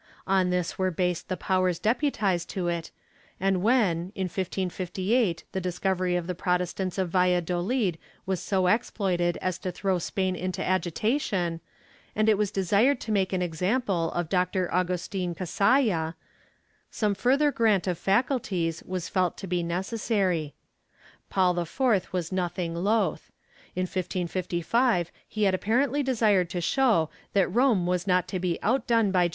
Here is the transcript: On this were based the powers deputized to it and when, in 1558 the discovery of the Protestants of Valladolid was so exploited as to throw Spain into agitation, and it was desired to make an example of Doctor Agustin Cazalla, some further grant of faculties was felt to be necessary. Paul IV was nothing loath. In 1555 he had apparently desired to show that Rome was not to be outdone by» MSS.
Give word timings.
On 0.25 0.49
this 0.49 0.79
were 0.79 0.89
based 0.89 1.29
the 1.29 1.37
powers 1.37 1.77
deputized 1.77 2.49
to 2.49 2.67
it 2.67 2.89
and 3.39 3.61
when, 3.61 4.11
in 4.15 4.23
1558 4.23 5.43
the 5.51 5.61
discovery 5.61 6.15
of 6.15 6.25
the 6.25 6.33
Protestants 6.33 6.97
of 6.97 7.11
Valladolid 7.11 7.99
was 8.25 8.39
so 8.39 8.65
exploited 8.65 9.37
as 9.43 9.59
to 9.59 9.71
throw 9.71 9.99
Spain 9.99 10.35
into 10.35 10.65
agitation, 10.67 11.61
and 12.15 12.27
it 12.27 12.35
was 12.35 12.49
desired 12.49 12.99
to 13.01 13.11
make 13.11 13.31
an 13.31 13.43
example 13.43 14.11
of 14.13 14.27
Doctor 14.27 14.67
Agustin 14.73 15.35
Cazalla, 15.35 16.15
some 16.89 17.13
further 17.13 17.51
grant 17.51 17.85
of 17.85 17.95
faculties 17.95 18.81
was 18.87 19.07
felt 19.07 19.37
to 19.37 19.45
be 19.45 19.61
necessary. 19.61 20.55
Paul 21.29 21.59
IV 21.59 22.07
was 22.11 22.31
nothing 22.31 22.73
loath. 22.73 23.31
In 23.75 23.83
1555 23.83 25.11
he 25.27 25.43
had 25.43 25.53
apparently 25.53 26.01
desired 26.01 26.49
to 26.49 26.59
show 26.59 27.11
that 27.33 27.47
Rome 27.49 27.85
was 27.85 28.07
not 28.07 28.27
to 28.29 28.39
be 28.39 28.57
outdone 28.63 29.11
by» 29.11 29.27
MSS. 29.27 29.29